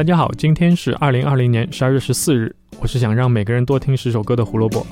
[0.00, 2.56] 大家好，今天是二零二零年十二月十四日。
[2.80, 4.86] 我是想让每个人多听十首歌的胡萝卜。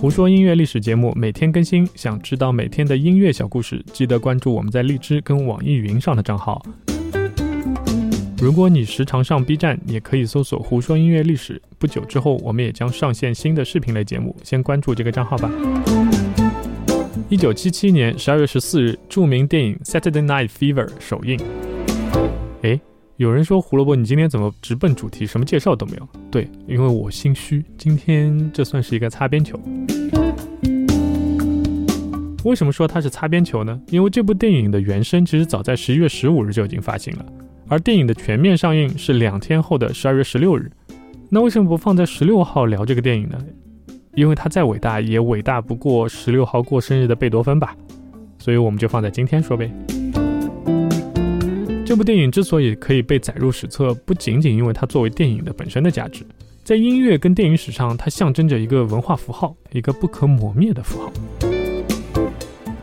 [0.00, 6.60] 胡说音乐历史节目每天更新，想知道每天的音乐小故事，记得关注我们在荔枝跟网易云上的账号。
[8.38, 11.62] 如果你时常上 B 站，也可以搜索“胡说音乐历史”。
[11.78, 15.48] 不久之后，我们也将上线新的视频类节目，先关注这个账号吧。
[17.28, 21.38] 一九七七年十二月十四日，著名电影《Saturday Night Fever》首映。
[22.62, 22.80] 诶，
[23.16, 26.08] 有人说胡萝卜，你今天怎么直奔主题，什么介绍都没有？
[26.32, 29.56] 对，因为我心虚，今天这算是一个擦边球。
[32.42, 33.80] 为什么说它是擦边球呢？
[33.86, 37.24] 因为这部电影的原声其实早在十一月十五日就已经发行了，
[37.68, 40.68] 而电影的全面上映是两天后的十二月十六日。
[41.30, 43.38] 那为什么不放在十六号聊这个电影呢？
[44.16, 47.76] 因为它再伟大，也伟大不过十六号过生日的贝多芬吧。
[48.40, 49.70] 所以我们就放在今天说呗。
[51.94, 56.26] 这部电影之所以可以被载入史册，不仅仅因为它作为电影的本身的价值，
[56.64, 61.12] 在音乐跟电影史上，它象征着一个文化符号，一个不可磨灭的符号。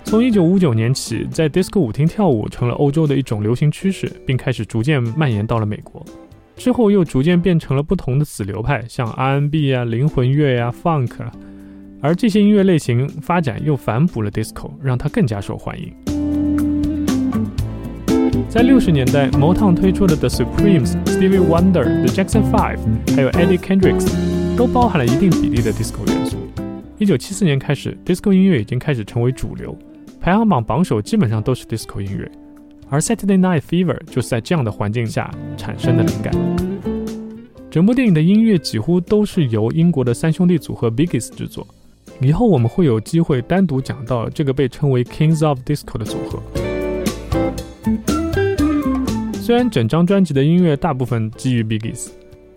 [0.05, 6.01] 从一九五九年起，在 disco 舞厅跳舞成了欧洲的一种流行趋势，并开始逐渐蔓延到了美国。
[6.55, 11.11] 之后又逐渐变成了不同的子流派，像 R&B 啊、灵魂乐呀、Funk，
[12.01, 16.10] 而这些音乐类型发展又反哺了 disco，让它更加受欢迎。
[18.51, 22.79] 在六十年代，Motown 推出的 The Supremes、Stevie Wonder、The Jackson Five，
[23.15, 24.11] 还有 Eddie Kendricks，
[24.57, 26.35] 都包含了一定比例的 disco 元素。
[26.97, 29.73] 一九七四年开始，disco 音乐已经开始成为主流。
[30.19, 32.29] 排行榜榜首基本上都是 disco 音乐，
[32.89, 36.33] 而 Saturday Night Fever 就是在这样的环境下产生的灵感。
[37.69, 41.65] 整部电影的音乐几乎都是由英国的三兄弟组合 Biggs 制作。
[42.19, 46.43] 以后我们会有机会单独讲到这个被称为 Kings of Disco 的组合。
[49.41, 52.09] 虽然整张专辑的音乐大部分基于 Biggs，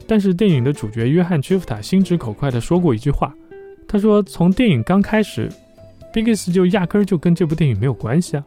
[0.07, 3.35] 但是电影的主角约翰·屈夫塔心直口快地说过一句话，
[3.89, 5.51] 他说：“从电影刚开始。”
[6.15, 8.45] Biggs 就压根儿就跟这部电影没有关系啊！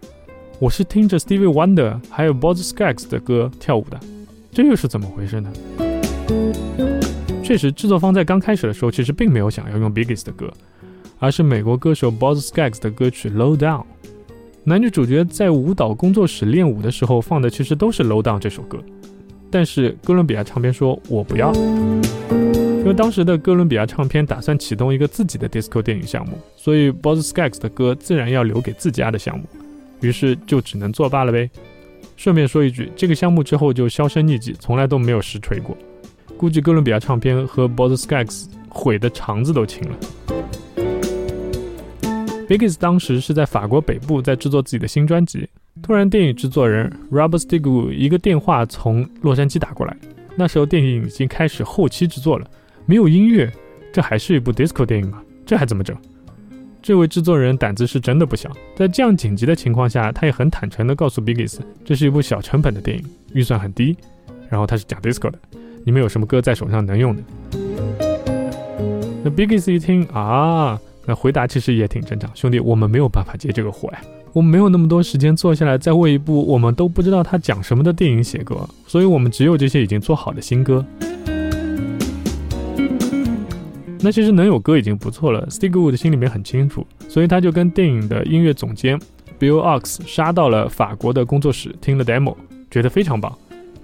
[0.57, 3.99] 我是听着 Stevie Wonder 还有 Boz Scaggs 的歌跳舞的，
[4.53, 5.51] 这又是怎么回事呢？
[7.43, 10.49] 确实，制作方在刚开始的时候其实并没有想要用 Biggs 的歌，
[11.19, 13.81] 而是美国歌手 Boz Scaggs 的歌曲《Low Down》。
[14.67, 18.77] 男女主角在舞蹈工作室练舞的时候放的其实都是《Low Down》这首歌，
[19.49, 21.53] 但是哥伦比亚唱片说我不要。
[21.53, 29.45] 因为当时的哥伦比亚唱片打算启动一个自己的 disco 电影项目，所以 Boz Scaggs 的歌自然要留给自家的项目，
[30.01, 31.49] 于是就只能作罢了呗。
[32.17, 35.77] 顺便说一句，这个项目之后就销声匿迹，从来都没有实锤过。
[36.35, 39.97] 估计哥伦比亚唱片和 Boz Scaggs 毁的肠子都青了。
[42.47, 45.49] Biggs 当时是在法国北部在制作自己的新专辑，
[45.81, 49.95] 突然电影制作人 Robert Stigwood 一个电话从洛杉矶打过来，
[50.35, 52.49] 那时候电影已经开始后期制作了。
[52.85, 53.51] 没有音乐，
[53.91, 55.21] 这还是一部 disco 电影吗？
[55.45, 55.93] 这还怎么整？
[56.81, 63.03] 这位制作人胆子是真的不小，在这样紧急的情况下，他也很坦诚地告诉 Biggs，这是一部小成本的电影，
[63.33, 63.97] 预算很低，
[64.47, 65.37] 然后他是讲 disco 的，
[65.83, 67.23] 你们有什么歌在手上能用的？
[69.21, 74.01] 那 Biggs 一听啊，那回答其实也挺正常，兄弟，我们没有办法接这个活呀，
[74.33, 80.85] 我们没有那么多时间坐下来再为一部我们都不知道他讲什么的电影写歌，所以我们只有这些已经做好的新歌。
[84.01, 88.99] 那其实能有歌已经不错了，Stigwood 心里面很清楚，所以他就跟电影的音乐总监
[89.39, 92.35] Bill Ox 杀到了法国的工作室，听了 demo，
[92.69, 93.33] 觉得非常棒。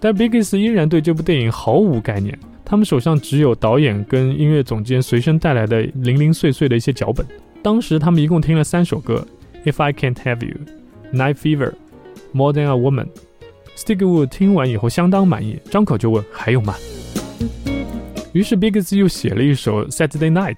[0.04, 7.26] 但 Biggs 依然对这部电影毫无概念，他们手上只有导演跟音乐总监随身带来的零零碎碎的一些脚本。
[7.62, 9.26] 当时他们一共听了三首歌
[9.64, 10.58] ：If I Can't Have You、
[11.14, 11.72] Night Fever、
[12.34, 13.08] More Than a Woman。
[13.78, 16.76] Stigwood 听完以后相当满意，张口就问还有吗？
[18.34, 20.58] 于是 Biggs 又写了一首 Saturday Night，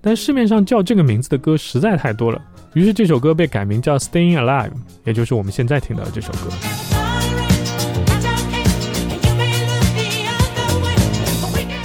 [0.00, 2.40] 但市面上叫这个名字的歌实在太多了，
[2.74, 4.70] 于是这首歌被改名叫 Staying Alive，
[5.02, 6.83] 也就是我们现在听到的这首歌。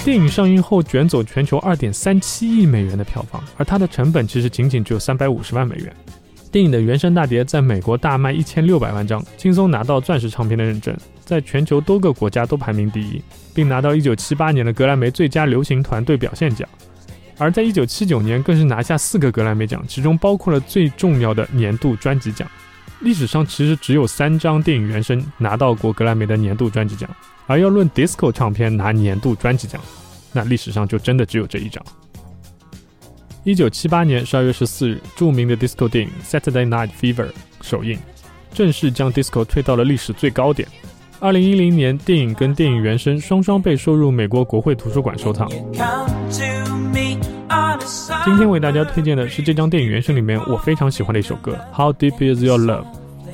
[0.09, 5.95] 电影上映后卷走全球2.37亿美元的票房，而它的成本其实仅仅只有350万美元。
[6.51, 13.21] 电影的原声大碟在美国大卖1600万张，轻松拿到钻石唱片的认证，在全球多个国家都排名第一。
[13.53, 16.67] 并拿到1978年的格莱美最佳流行团队表现奖，
[17.37, 22.49] 而在1979年更是拿下四个格莱美奖，其中包括了最重要的年度专辑奖。
[23.01, 27.07] 历史上其实只有三张电影原声拿到过格莱美的年度专辑奖，
[27.49, 29.81] 而要论 disco 唱片拿年度专辑奖，
[30.31, 31.83] 那历史上就真的只有这一张。
[33.43, 37.25] 1978年12月14日，著名的 disco 电影《Saturday Night Fever》
[37.61, 37.97] 首映，
[38.53, 40.67] 正式将 disco 推到了历史最高点。
[41.19, 45.49] 二零一零年，电影跟电影原声双双被收入美国国会图书馆收藏。
[48.23, 52.83] 今天为大家推荐的是这张电影原声里面我非常喜欢的一首歌《How Deep Is Your Love》。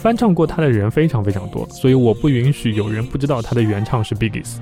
[0.05, 4.57] 翻唱过他的人非常非常多所以我不允许有人不知道他的原唱是 Biggs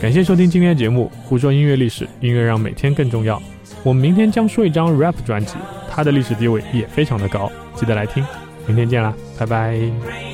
[0.00, 3.40] 感谢收听今天的节目胡说音乐历史音乐让每天更重要。
[3.82, 5.56] 我们明天将说一张 rap 专辑
[5.90, 8.24] 他的历史地位也非常的高记得来听。
[8.66, 10.24] 明天见啦拜拜。